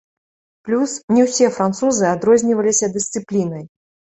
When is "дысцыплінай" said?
2.97-3.63